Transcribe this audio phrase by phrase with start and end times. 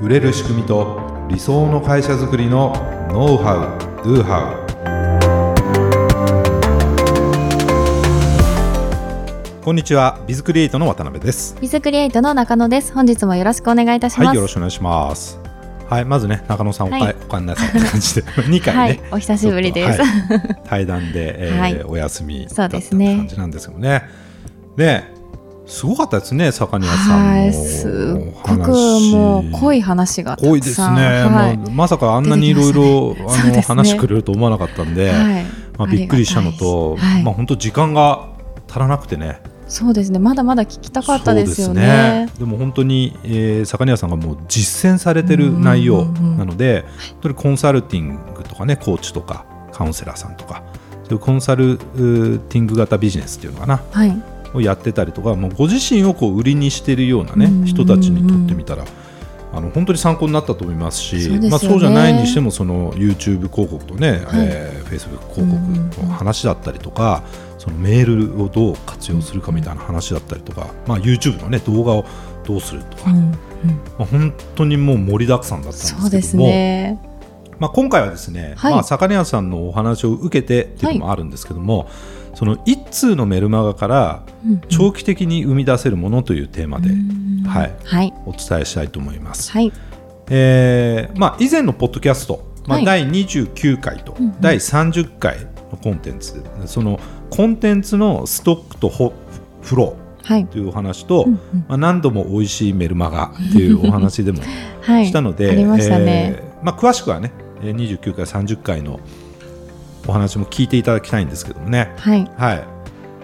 [0.00, 2.72] 売れる仕組みと理想の会社づくりの
[3.12, 4.54] ノウハウ・ドゥハ
[9.60, 11.54] ウこんにちはビズクリエイトの渡辺です。
[11.60, 12.94] ビズクリエイトの中野です。
[12.94, 14.26] 本日もよろしくお願いいたします。
[14.28, 15.38] はいよろしくお願いします。
[15.86, 20.08] はいまずね中野さんおか,、はい、おかんなさいって感じで 2回ね、はい、お久しぶりです、はい、
[20.64, 24.04] 対談で、えーはい、お休みだった感じなんですけどね。
[24.78, 25.19] ね
[25.70, 28.70] すごかったですね、坂庭さんはい、すごく
[29.12, 35.44] もう濃い話が濃いですね、はい、まさかあんなにいろいろあの、ね、話くれると思わなかったんで、はい、
[35.78, 38.28] まあ、びっくりしたのと、まあ本当時間が
[38.68, 39.40] 足らなくてね。
[39.68, 40.18] そうですね。
[40.18, 42.28] まだまだ聞きたかったですよね。
[42.36, 46.84] で、ね、も本当に、えー、坂庭さんがもう実践されてる内容なので、
[47.36, 50.64] コンサルティングとかねコーチとかカウンセラーさんとか
[51.04, 54.22] そういうコンサルティング型ビジネスっていうのかな、はい、
[54.54, 58.84] をやってたりとかもうご自身をこう売りにしているような、ね、人たちにとってみたら
[59.52, 65.50] あの本当に参考になったと思いますしそう、ね、まあ、そうじゃないにしてもその YouTube 広告とね、はい、えー、Facebook 広
[65.92, 67.24] 告の話だったりとか
[67.58, 72.04] そのメールをどう活用するかみたいな話だったりとか、まあ、YouTube の、ね、動画を
[72.44, 73.36] どうするとか、うんうん、ま
[74.00, 76.02] あ、本当にもう盛りだくさんだったんですけども。
[76.02, 76.98] そうですね。
[77.58, 81.88] まあ、今回はですね、はい、まあ、魚屋さんのお話を受けてっていうのもあるんですけども、はい
[82.40, 84.22] その一通のメルマガから
[84.70, 86.88] 長期的に生み出せるものというテーマで、
[87.46, 89.52] はい、はい、お伝えしたいと思います。
[89.52, 89.70] はい。
[90.30, 95.36] えーまあ、以前のポッドキャスト、まあ、第29回と第30回
[95.70, 104.38] のコンテンツで、そのコンテンツのストックとフローというお話と、はいまあ、何度も美味しいメルマガというお話でも
[105.04, 108.98] したので、はい、まえー、まあ、詳しくはね29回30回の
[110.06, 112.30] お話も聞いていただきたいんですけどもね、はい。
[112.36, 112.64] はい。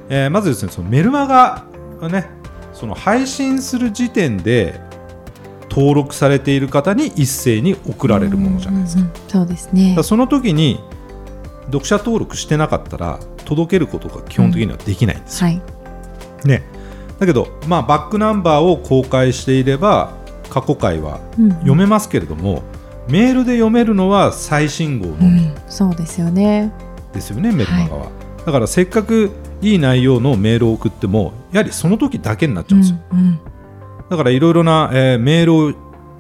[0.09, 1.65] えー、まずですねそのメルマガ
[2.01, 2.29] はね
[2.73, 4.81] その配信する時点で
[5.71, 9.03] 登録されている方に一斉に送られるものじゃないですか。
[9.03, 9.99] うんうんうん、そうですね。
[10.03, 10.81] その時に
[11.67, 15.51] 読者登録してなかったら届けることが基本的にはできないんですよ。
[15.51, 15.63] うんは
[16.45, 16.63] い、ね、
[17.19, 20.13] だけど、まあ、バックナンバーを公開していれば
[20.51, 21.21] 過去回は
[21.61, 22.63] 読めますけれども、
[23.09, 25.46] メールで読めるのは最新号のみ、うん、
[25.77, 26.73] そうですよね
[27.13, 33.41] ですよねメルマガは、はい、だからせっかくいい内容のメールを送ってもやはりその時だけになっちゃうんですよ、うんうん、
[34.09, 35.73] だからいろいろな、えー、メールを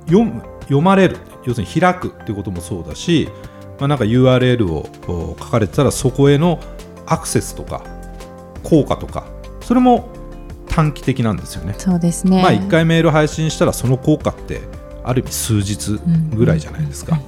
[0.04, 3.30] 読む読まれる要するに開くっていうこともそうだし、
[3.78, 6.60] まあ、なんか URL を書かれてたらそこへの
[7.06, 7.82] アクセスとか
[8.62, 9.26] 効果とか
[9.62, 10.10] それも
[10.68, 11.74] 短期的なんですよね。
[11.78, 12.42] そうですね。
[12.42, 14.60] まあ1回メール配信したらその効果って
[15.02, 15.98] ある意味数日
[16.36, 17.18] ぐらいじゃないですか。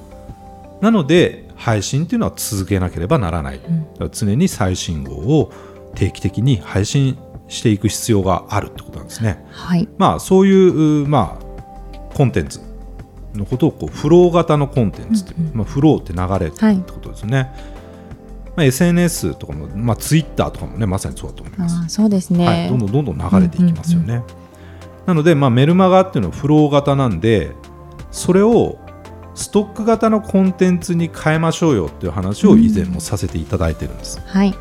[0.81, 3.59] なので配信っていうのは続けなければならない、
[3.99, 5.51] うん、常に最新号を
[5.93, 7.17] 定期的に配信
[7.49, 9.45] していく必要があるってことなんですね。
[9.51, 12.61] はい、まあそういうまあコンテンツ
[13.33, 17.37] のことをこうフロー型のコンテンツっていう、うんうん、まあ、フローって流れってことですね。
[17.37, 17.53] はい、ま
[18.57, 21.89] あ、SNS とかも、まあ、ツイッターとかもねまさにそうだと思います。
[21.89, 24.05] そうですね、はい、どんどんどんどん流れていきますよね。
[24.05, 24.25] うんうんうん、
[25.07, 27.51] なので、まあ、メルマガっていうのはフロー型なんで
[28.11, 28.77] それを
[29.39, 34.21] ストック型のコンテンツに変えましょうよっていう話を以前もさせていただいてるんです。
[34.25, 34.53] はい、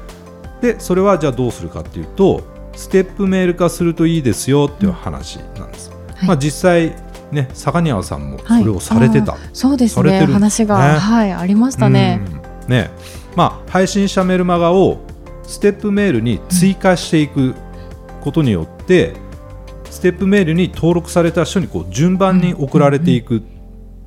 [0.60, 2.44] でそれはじゃあどうするかっていうと
[2.76, 5.90] ステップメール化するといいですよっていう話なんです。
[6.14, 6.94] はい、まあ、実際
[7.32, 10.26] ね坂庭さんもそれをされてた、はい、そうですね。
[10.26, 12.20] 話が、ね、はいありましたね。
[12.68, 12.90] ね。
[13.34, 14.98] まあ、配信者メルマガを
[15.42, 17.54] ステップメールに追加していく
[18.20, 19.28] ことによって、うん
[19.90, 23.40] ステップメールに登録された人にこう順番に送られていくっ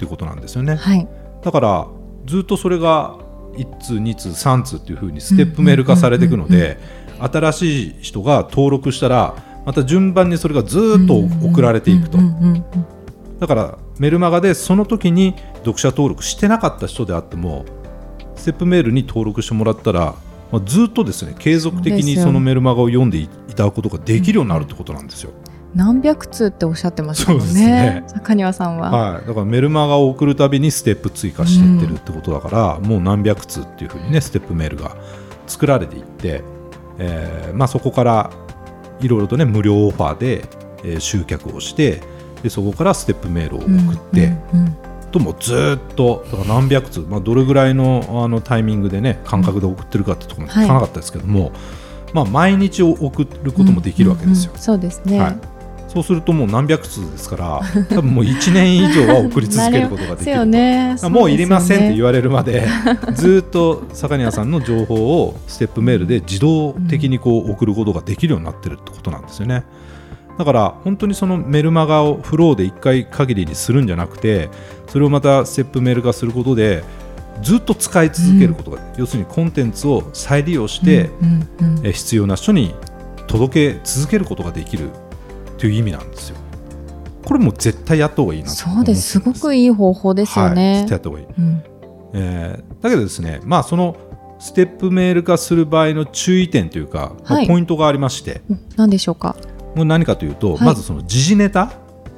[0.01, 0.75] ていうことなんですよね。
[0.75, 1.07] はい、
[1.43, 1.87] だから
[2.25, 3.15] ずっとそれが
[3.53, 6.79] 1通2通3通っていうふうにステップメール化されていくので
[7.19, 9.35] 新しい人が登録したら
[9.65, 12.17] また順番にそれがずっと送られていくと。
[13.39, 17.65] だからメルマガでその時に読者登録してなかった人であっても
[18.35, 20.15] ステップメールに登録してもらったら、
[20.51, 25.31] まあ、ずっとですね継続的にそのメルマガを読んでいただくことができるようになるってことなんですよ。
[25.75, 27.53] 何百通っておっしゃってましたもんね。
[27.53, 28.03] ね。
[28.07, 34.95] 坂庭さんは、はい、だからメルマガを送るたびにステップ追加していってるってことだから、うん、もう何百通っていうふうにねステップメールが
[35.47, 36.43] 作られていって、
[36.99, 38.31] えーまあ、そこから
[38.99, 40.41] いろいろとね無料オファーで、
[40.83, 42.01] えー、集客をして
[42.43, 43.69] でそこからステップメールを送っ
[44.13, 44.77] て、うんうんうん、
[45.11, 51.51] ともずっとだから何百通、まあ、どれぐらいのあのタイミングでね感覚で送ってるかってところも聞かなかったですけども、はい、
[52.13, 54.51] まあ、毎日送ることもできるわけですよ。
[54.51, 55.50] うんうんうん、そうですね、はい
[55.93, 57.61] そうするともう何百通ですから
[57.93, 62.65] 多分もう1年以上は送り続けることができる ね、もういりませんって言われるまで
[63.13, 69.65] ずっと坂庭さんの情報をステップメールで自動的にこう送ることができるようになってるってことなんですよね。
[70.37, 74.49] だだから本当にそのメルマガをフローで1回限りにするんじゃなくて
[74.87, 76.83] それをまたステップメール化することで
[77.43, 82.73] ずっと使い続けることが、うん、要するにコンテンツを再利用して、うんうんうん、え必要な人に
[83.27, 84.89] 届け続けることができる
[85.61, 86.37] という意味なんですよ。
[87.23, 89.01] これも絶対やった方がいいなそうです。
[89.03, 90.71] すごくいい方法ですよね。
[90.71, 91.63] はい、絶対やった方がいい、うん、
[92.13, 93.95] えー、だけどですねまあその
[94.39, 98.41] ステップメール化する場合の注意点というか、はい、ポイントがありまして。
[98.75, 99.35] 何でしょうか？
[99.75, 101.71] もう何かというと、はい、まずその時事ネタ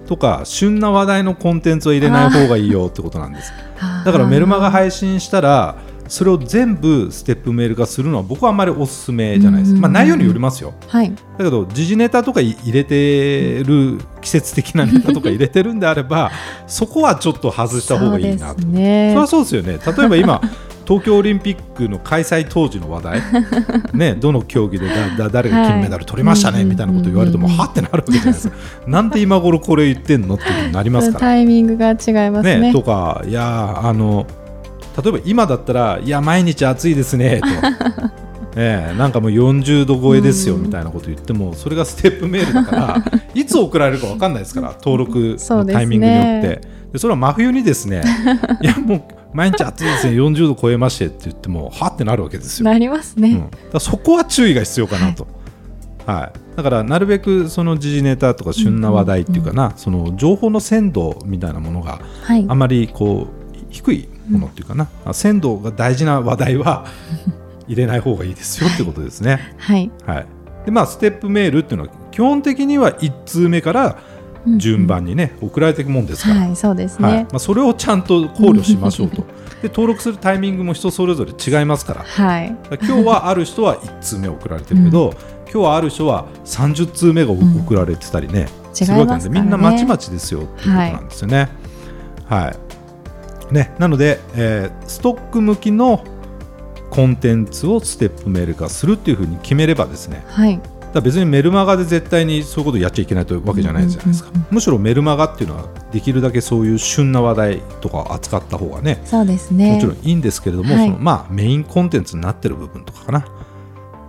[0.07, 3.51] とか旬な話題のコンテンツを入れない方がいいよってことなんです。
[4.05, 5.75] だからメルマガ配信したら
[6.07, 16.31] それを全部ステップメール化するのは僕はあんまりおすすめじゃないです、まあ、内容によりますよ、はい、だけど時事ネタとか入れてる季節的なネタとか入れてるんであれば
[16.67, 18.61] そこはちょっと外した方がいいなと。
[18.61, 19.79] そ,、ね、それはそうですよね。
[19.85, 20.41] 例えば今
[20.85, 23.21] 東京オリンピックの開催当時の話題、
[23.93, 28.55] ね、どの競技でだだ誰が金メダル取りましたね、はい、みたいなこと言われても、はってなるわけじゃないですか。
[28.87, 31.19] なんで今頃これ言ってんのってなりますから。
[31.19, 32.59] タイミングが違いますね。
[32.59, 34.27] ねとかいやあの
[35.01, 37.47] 例えば今だったらいや毎日暑いですねと。
[38.55, 43.03] ええ、なんかもう40度超えですよみたいなこと言っても、それがステップメールだから
[43.33, 46.41] いつ送られるか分かんないですから登録のタイミングによって。
[46.41, 46.61] で、ね、
[46.97, 48.03] それは真冬にですね
[48.61, 49.01] いやもう
[49.33, 52.65] 毎日暑いですね40度超えましてって言ってもはってなるわけですよ。
[52.65, 55.25] なりますね、うん、そこは注意が必要かなと。
[56.05, 61.99] はい、はい、だからなるべくその時事ネタとか旬な話題っていうかな、その情報の鮮度みたいなものが
[62.47, 66.85] あまりこう低いものっていうかな、うん、鮮度が大事な話題は
[67.67, 69.55] 入れない方がいいですよってことですね。
[69.57, 70.25] はい、はい、
[70.65, 73.97] でまあステップメールっていうのは基本的には1通目から
[74.57, 79.25] 順番にね、送られていくもんですから、はい、そうですね、はい、まあ、それをちゃんと考慮しましょうと。
[79.61, 85.13] で登録するタイミングも人それぞれ違いますから,、はい、今日はある人は1通目送られてるけど、うん、
[85.49, 91.49] 今日はある人は30通目が送られてたりね、うん、するわけなんで、みんなまちまちですよっていうことなんですよね。
[92.25, 92.55] はい、
[93.51, 96.03] ねなので、えー、ストック向きの
[96.89, 100.61] コンテンツをステップメール化するっていうふうに決めればですね、はい、
[100.93, 109.73] だ別にメルマガで絶対にそういうことをやっちゃいけないというわけじゃないじゃないですか、むしろメルマガっていうのはできるだけそういう旬な話題とかを扱った方がねそうですね。
[109.73, 113.25] もちろんいいんですけれども、はい、そのまあ、メインコンテンツになってる部分とかかな。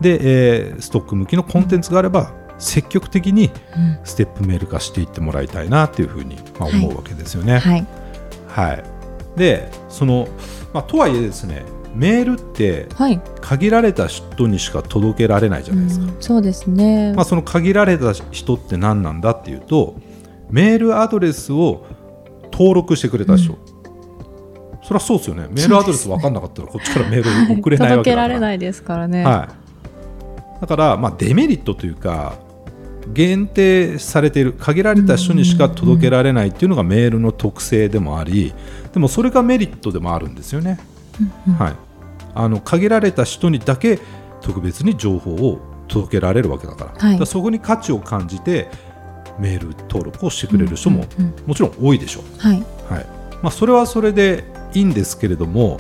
[0.01, 3.51] で、えー、ストック向きのコンテンツがあれば積極的に
[4.05, 7.59] ステップメール化していってもらいたいなというふうに、まあ、思うわけですよね。
[7.59, 7.87] はい、
[8.49, 8.85] はい、
[9.37, 10.29] でその、
[10.73, 11.65] まあ、とはいえですね
[11.95, 12.89] メールって
[13.41, 16.07] 限られた人にしか届けられないじゃないですか。
[16.07, 19.97] うん、そうですね、まあ、その限られた人って何なんだっていうと
[20.51, 21.87] メールアドレスを
[22.53, 23.59] 登録してくれた人、うん、
[24.83, 25.47] そりゃそうですよね。
[25.51, 29.49] メールアドレス分かんなかったらこっちからメール送れないわけだから、はい、届けられないですからね、は
[30.59, 32.35] い、だから、まあ、デメリットというか
[33.13, 38.55] 限定されている限られた人にしか届けられないっていうのがメールの特性でもあり
[38.93, 40.79] でもそれがメリットでもあるんですよね。
[41.59, 41.75] はい、
[42.35, 43.99] あの限られた人にだけ
[44.41, 46.91] 特別に情報を届けられるわけだから。
[46.91, 48.69] はい、からそこに価値を感じて
[49.39, 51.05] メール登録をしてくれる人も
[51.47, 52.65] もちろん多いでしょう、はい。
[52.89, 53.07] はい。
[53.43, 55.79] まあ、それはそれでいいんですけれども、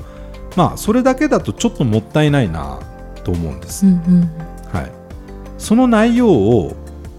[0.56, 2.79] まあ、それだけだとちょっともったいないな
[3.25, 4.31] と思うんです、うんうん、
[4.73, 4.93] はい、
[5.56, 6.77] その内容を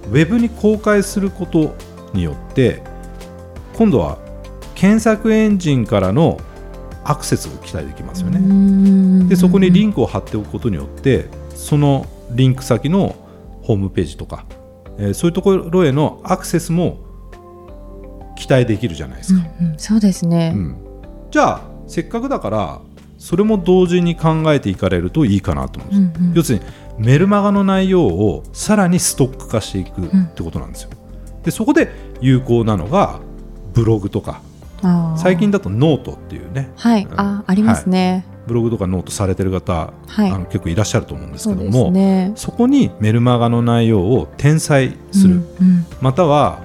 [0.10, 1.75] ウェブに公開すること
[2.13, 2.81] によって
[3.75, 4.18] 今度は
[4.75, 6.39] 検索エンジンからの
[7.03, 9.29] アクセスが期待できますよね。
[9.29, 13.15] でそこにリンクを貼っておくことによってそのリンク先の
[13.62, 14.46] ホームページとか、
[14.98, 16.98] えー、そういうところへのアクセスも
[18.36, 19.48] 期待できるじゃないですか。
[19.62, 20.75] うんうん、そうですね、うん、
[21.32, 22.82] じゃあせっかくだから
[23.18, 26.65] それも同時に考えていかれるといいかなと思うんです、うんうん、要するに
[26.98, 30.90] メルマガの内容をさらにストック化していくってことなんですよ。
[31.44, 33.20] でそこで有効なのが
[33.74, 34.42] ブログとか
[35.18, 46.60] 最近だとノートっていうね、はい、あありますね、はい、ブログとかノートされてる方、はい、あの結構いらっしゃると思うんですけどもそ、ね,、こにメルマガの内容を転載する、うんうん、または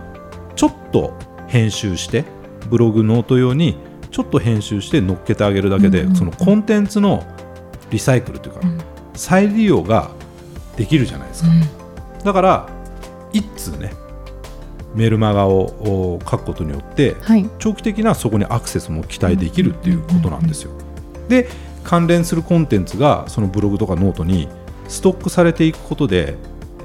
[0.57, 1.15] ちょっと
[1.49, 2.25] 編集して
[2.69, 3.77] ブログノート用に
[4.11, 7.25] ちょっと編集して載っけてあげるだけで、うんうん、そのコンテンツの
[7.91, 8.79] リサイクルというか、うん、
[9.15, 10.11] 再利用が
[10.81, 12.69] できるじゃないですか、うん、だから
[13.35, 13.93] 一通ね
[14.95, 20.73] メルマガを書くことによって、はい、長期的なそこにアクセスも期待できるっていうことなんですよ。
[21.29, 21.49] で
[21.85, 24.49] 関連するコンテンツがそのブログとかノートに
[24.89, 26.35] ストックされていくことで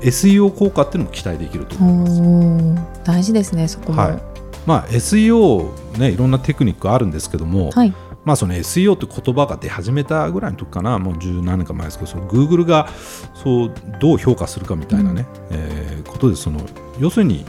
[0.02, 3.06] SEO 効果っていうのも期待できると思います。
[3.06, 4.22] 大事ですねそこも、はい。
[4.66, 7.94] まあ、SEO、ね、いろんなテクニックあるんですけども、はい、
[8.26, 11.00] まあその SEO って言葉が出始めたぐらいの時かな。
[11.00, 12.90] もう十何年か前ですけどその Google が
[13.34, 16.62] そうどう評価するかみたいなね、うん、えー、ことでその
[17.00, 17.46] 要するに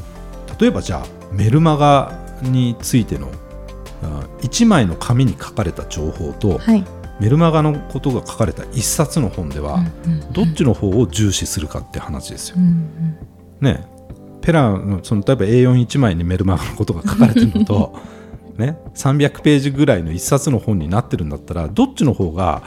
[0.60, 3.30] 例えばじゃあメルマガについての
[4.42, 6.84] 1枚の紙に書かれた情報と、はい、
[7.20, 9.80] メルマガのことが書かれた1冊の本では、
[10.32, 12.56] どっちの方を重視するかって話ですよ。
[12.58, 13.18] うんうん、
[13.60, 13.86] ね。
[14.42, 17.98] ペラのその例えば A41 枚にメルマガのことが書かれてるのと
[18.56, 22.62] ね、300ページぐらいの1冊の本になってるんだったらどっちの方が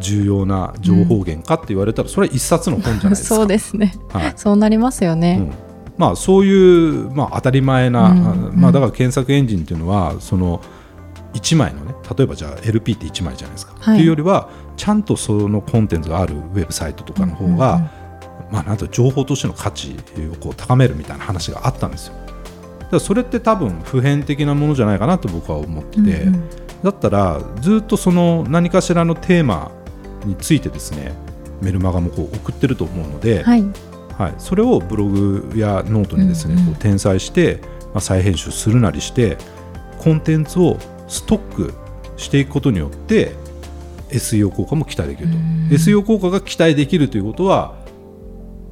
[0.00, 3.34] 重要な情報源かって言われたら、それは1冊の本じゃないですか。
[3.36, 5.38] そうですね、はい、そうなりますよね。
[5.40, 5.52] うん。
[5.98, 10.62] まあ、そういう、まあ、当たり前な、うんまあ、だから検索エンジンっていうのはその
[11.34, 17.90] 1枚のね例えばじゃあ LP って1枚じゃないですか、はい、っていうよりはちゃんとそのコンテンツがあるウェブサイトとかの方が、うんうん。
[18.50, 19.96] まあ、なんと情報としての価値
[20.32, 22.14] をこう高めるみたいな話があったんですよ。
[22.96, 26.48] らそれって多分普遍的なものじゃないかなと僕は思ってて、うんうん、
[26.82, 29.70] だったらずっとその何かしらのテーマ
[30.24, 31.12] についてですね
[31.60, 33.62] メルマガもこう送ってると思うので、はい、
[34.18, 37.60] はい、それをブログやノートにですね、うんうん、こう転載して、
[37.92, 39.36] まあ、再編集するなりして
[39.98, 40.78] コンテンツを
[41.08, 41.74] ストック
[42.16, 43.32] していくことによって
[44.08, 45.36] SEO 効果も期待できると。
[45.74, 47.78] SEO 効果が期待できるということは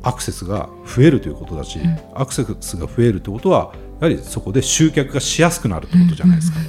[0.02, 6.66] アクセスが増えるということだし、うん、アクセスが増えるということはやはりそこで集客がしやすくなるということじゃないですか、うん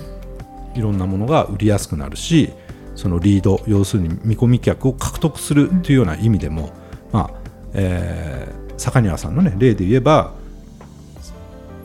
[0.72, 2.52] うん、いろんなものが売りやすくなるし
[2.96, 6.72] そのリード要するに見込み客を獲得するというような意味でも、
[7.12, 7.40] まあ
[7.74, 10.34] えー、坂庭さんの、ね、例で言えば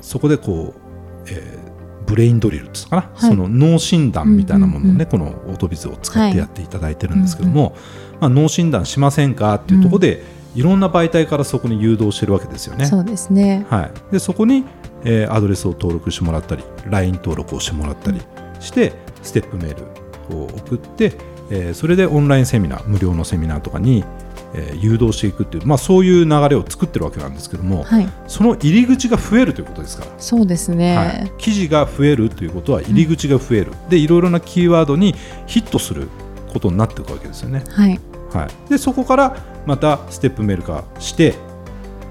[0.01, 7.73] そこでこう、えー、ブレインドリルですかな、はい、その脳診断みたいなものをね、このオートビズを使ってやっていただいてるんですけども、はい
[8.21, 10.23] まあ、脳診断しませんかっていうところで、
[10.55, 12.87] うん、いろんな媒体からそこに誘導してるわけですよね。
[12.87, 14.65] そうですね、はい、でそこに、
[15.05, 18.21] えー、アドレスを登録してもらったり LINE 登録をしてもらったり
[18.61, 18.93] して、
[19.23, 19.75] ステップメー
[20.31, 21.13] ルを送って、
[21.51, 24.05] えー、それでオンラインセミナー無料のセミナーとかに
[24.55, 30.11] えー、誘導していくっていう、まあ、そういう流れを作ってるわけなんですけども、はい、その入り口が増えるということですから。
[30.19, 35.15] そうですね、はい、記事が増えるということは入り口が増える、うん、でいろいろなキーワードに
[35.47, 36.09] ヒットする
[36.53, 37.65] ことになっていくわけですよね。
[37.69, 38.01] はい。
[38.33, 41.35] はい、でそこからまたステップメール化して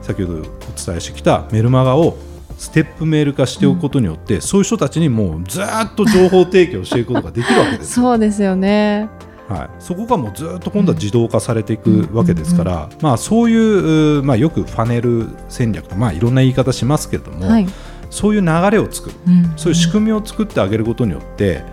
[0.01, 2.17] 先ほどお伝えしてきたメルマガを
[2.57, 9.09] ステップメール化しておくことによって、うん、そういう人たちにもうずっと情報提供していくことができるわけです そうですよね。
[9.47, 16.19] はい、そこがもうずっと今度は自動化されていくわけですから、まあ、そういう、まあ、よくファネル戦略と、まあ、い。
[16.23, 17.67] ろんな言い方しますけれども、はい、
[18.09, 21.63] そういう流れを作る、うんうん、そういう仕組みを作ってあげることによって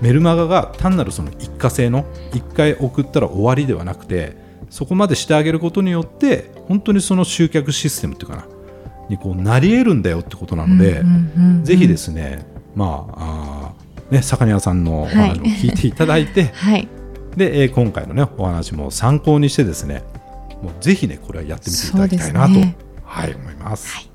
[0.00, 4.36] メルマガが単なるその一過性の1回送ったら終わりではなくて
[4.70, 8.46] そこまでしてあげることによって本当にその集客システムっていうかな
[9.08, 13.82] にこうなり得るんだよってことなので、うんうんうんうん、ぜひですねまああ
[14.12, 16.86] ね、坂庭さんのお話を聞いていただいて、 はい、
[17.34, 20.02] で、えー、今回のねお話も参考にしてですね
[20.62, 23.96] もうぜひねこれはやってみていただきたいなと、ね、はい思います。
[23.96, 24.12] はい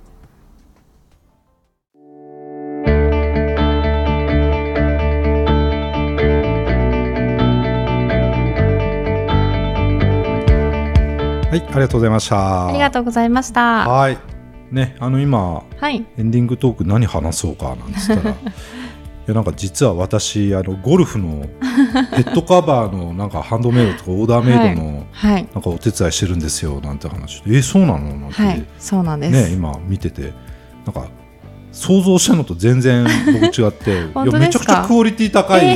[11.49, 12.67] はい、ありがとうございました。
[12.67, 13.87] ありがとうございました。
[13.87, 14.36] はい。
[14.71, 18.35] ね、あの今、はい、エンディングトーク何話そうかなんつったら
[19.27, 21.45] やなんか実は私あのゴルフの
[22.13, 28.17] ヘッドカバーのなんかハンドメイドとかオーダーメイドのなんかお手伝いしてるんですよなんて話で、はい、えそうなの？
[28.17, 29.49] なんて、はい、そうなんです。
[29.49, 30.33] ね今見てて。
[30.85, 31.09] なんか
[31.73, 33.91] 想像したのと全然僕違って。
[34.07, 35.75] いやめちゃくちゃクオリティ高い、え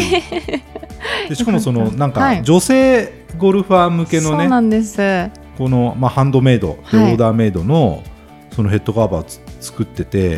[1.25, 8.03] ー、でしかもそのなんか女性ゴルファー向けのね、はい、この、まあ、ハンドメイドでオーダーメイドの
[8.51, 10.37] そのヘッドカバー作ってて、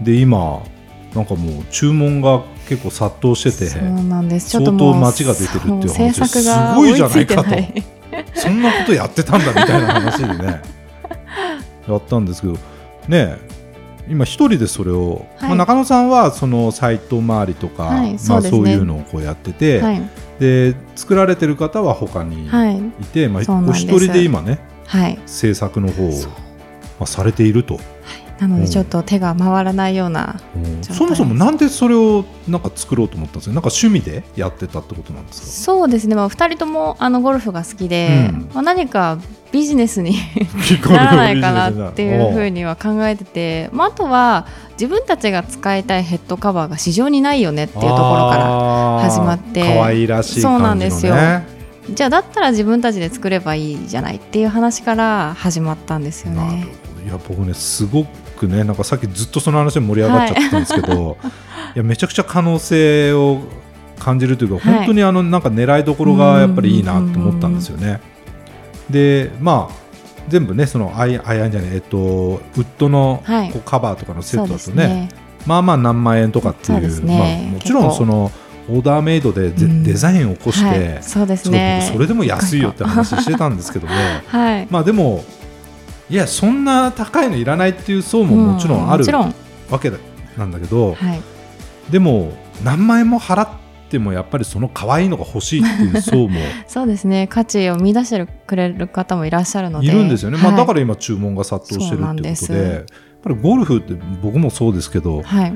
[0.00, 0.62] で今
[1.14, 4.50] なんかもう注文が結構殺到しててそうなんです。
[4.50, 7.50] 相当街が出てるっていう話すごいじゃないかと。
[8.34, 10.80] そんなことやってたんだみたいな話でね。
[11.88, 12.56] やったんですけど
[13.08, 13.36] ね
[14.08, 20.02] 今一人でそれを、はい、まあ、中野さんはそのサイト周りとか、はい、まあ、そういうのをこうやってて、はい、
[20.40, 22.50] で作られてる方は他にい。
[23.12, 24.58] て、まあ、お一人で今ね、
[25.26, 26.12] 制作の方を、
[27.00, 27.80] まあ、されていると。
[28.38, 30.40] なのでちょっと手が回らないような、
[30.80, 33.54] そもそもなんでそれをなんか作ろうと思ったんですか？
[33.54, 35.46] なんか趣味でやってたってことなんですか？
[35.46, 39.18] そうですね、まあ、2人ともあのゴルフが好きで、うん、まあ、何か
[39.52, 40.14] ビジネスに
[40.88, 47.96] ならないかなっていうふうには考えてて、まあ、あとは自分たちが使いたいヘッドカバーが市場にないよねっていうところ
[48.30, 49.60] から始まって。
[49.62, 51.14] 可愛らしい、ね、そうなんですよ。
[51.90, 56.68] じゃあだったら自分たちで作ればいいじゃないっていう話から始まったんですよね。
[57.04, 61.16] いや僕ねすごくねなんかさっきずっとその話で盛り上がっちゃったんですけど、はい、
[61.76, 63.40] いやめちゃくちゃ可能性を
[63.98, 68.00] 感じるというか、はい、本当にあのなんか狙いどころがやっぱりいいなと思ったんですよね。
[68.88, 69.74] でまあ
[70.28, 71.98] 全部ねそのアイアイじゃないえっと
[72.56, 75.08] ウッドのこうカバーとかのセットだとね、ね、
[75.46, 78.30] まあまあ何万円とかっていう、ね、まあ、もちろんその
[78.68, 81.88] オーダーメイドでデザインを起こして、はい、そうですね。
[81.92, 83.94] それでも安いよって話してたんですけども、
[84.28, 85.24] はい、まあでも
[86.10, 89.04] いやそんな高いのいらないっていう層ももちろんある、
[89.70, 89.92] わけ
[90.36, 91.22] なんだけど、はい、
[91.90, 92.32] でも
[92.64, 93.48] 何万円も払っ
[93.88, 97.28] てもやっぱりその可愛いのが欲しいっていう 層もそうですね。
[97.28, 99.86] 価値を見出してくれる方もいらっしゃるので。
[99.86, 102.84] いるんですよね、はい、まあ、だから今注文が殺到してるっていうことでやっ
[103.22, 105.52] ぱりゴルフって僕もそうですけど、はい、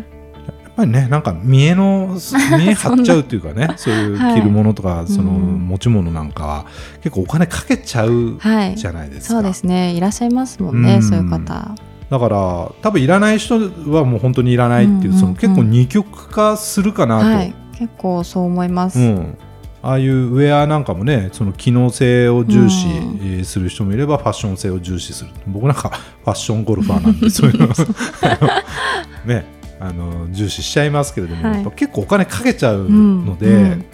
[0.76, 2.16] ぱりねなんか見えの
[2.58, 6.66] 見え張っちゃうっていうかねそういう着るものとか、はい、その持ち物なんかは
[7.02, 8.38] 結構お金かけちゃう
[8.74, 9.92] じゃないですか、そうですね。
[9.92, 11.74] いらっしゃいますもんね、うん、そういう方。
[12.10, 12.36] だから
[12.82, 13.58] 多分いらない人
[13.90, 19.38] はもう本当にいらないっていう,、その結構二極化するかなと、はい、結構そう思います、うん、
[19.82, 25.30] ああいうウェアなんかもねその機能性を重視する人もいればファッション性を重視する。
[25.46, 25.90] 僕なんか
[26.24, 27.68] ファッションゴルファーなんでそういうの。
[29.26, 33.84] ねあの重視しちゃいますけれども、はい、結構お金かけちゃうので、うんうん、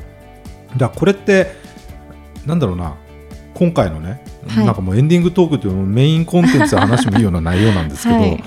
[0.76, 1.52] だこれって
[2.46, 2.96] なんだろうな
[3.54, 8.44] 今回のね、はい、なんかもうエンディングトークというメインコンテンツで話もいいような内容なんですけど、はい、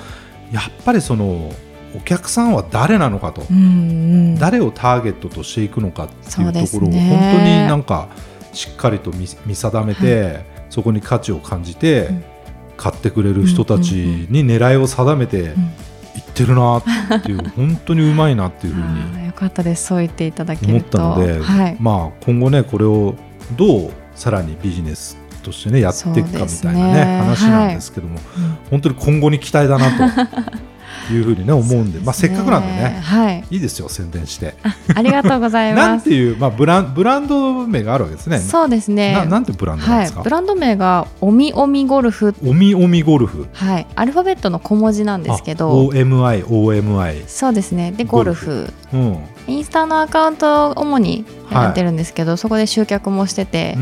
[0.52, 1.52] やっぱりその
[1.96, 8.10] お客さんは誰なのかと、うんうん、誰をターゲットとしていくのかっていうところを、ね、本当になんか
[8.54, 12.10] しっかりと見見定めて、はい、そこに価値を感じて、
[12.78, 13.92] 買ってくれる人たち
[14.30, 15.46] に狙いを定めてい
[16.34, 19.86] ってるなっていう、 本当にうまいなっていうふうによかったです。
[19.86, 23.16] そう言っていただけ思ったので、はい、まあ今後ねこれを
[23.56, 25.52] どうさらにビジネスと。
[25.52, 28.24] してねやっていくかみたいなね、ね、話なんですけども、はい、
[28.72, 30.42] 本当に今後に期待だなと
[31.12, 34.76] いうふうにね思うんで、まあせっかくなんでね、はい、いいですよ宣伝してあ。
[34.96, 35.88] ありがとうございます。
[35.88, 38.40] なんていうまあブランブランド名があるわけですね。
[38.40, 39.14] そうですね。
[39.14, 40.20] ななんてブランドですか？
[40.20, 42.36] はい、ブランド名がおみおみゴルフ。
[42.46, 43.48] おみおみゴルフ。
[43.54, 43.88] はい。
[43.96, 45.88] アルファベットの小文字なんですけど。
[45.88, 47.24] O M I O M I。
[47.28, 47.92] そうですね。
[47.92, 48.68] でゴルフ。
[48.94, 49.18] うん。
[49.48, 53.76] インスタのアカウント主にやってるんですけど、はい、そこで集客もしてて、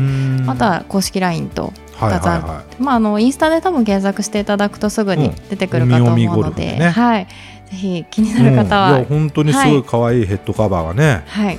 [0.44, 1.72] また公式 LINE と
[2.02, 2.56] 2つある、はいはい。
[2.56, 11.58] はい、まあ、あのインスタで多分検索していただくとすぐに出てくるかと思うので、うんね、はい、ぜひ気になる方は、うん、いや本当にすごい可愛いヘッドカバーがね、はい、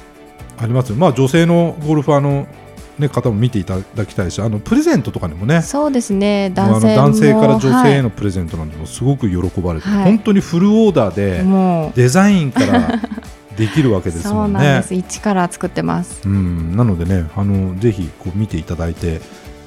[0.57, 0.93] あります。
[0.93, 2.47] まあ女性のゴルファーの
[2.99, 6.51] ね、方も見ていただきたいしあのプレゼントとかにもねそうですね。
[6.51, 11.43] 男性男性から女性へのプレゼントなんてもすごく喜ばれて、はい、本当にフルオーダーで
[11.95, 12.99] デザインから
[13.57, 14.59] できるわけですもんね。
[14.59, 14.93] そうなんです。
[14.93, 19.21] 一から作ってます、うん、なのでねあのぜひこう見ていただいて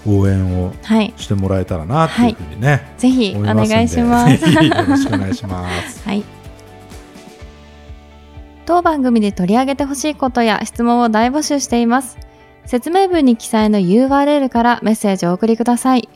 [0.07, 0.73] 応援を
[1.17, 4.65] してもらえたらなっていうふうにね、はい、ぜひお願いします。
[4.65, 6.09] よろしくお願いします。
[6.09, 6.25] はい。
[8.67, 12.19] 当番組で取り上げてほしいことや質問を大募集しています。
[12.65, 16.09] 説明文に記載の URL からメッセージをお送りください。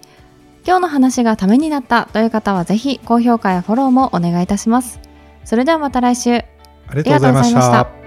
[0.67, 5.01] 今日の話がためになったという方はぜひ高評価やフォローもお願いいたします。
[5.45, 6.35] それではまた来週。
[6.35, 8.00] ありがとうございました。